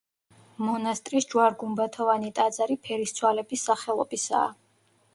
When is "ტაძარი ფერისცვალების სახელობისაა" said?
2.41-4.53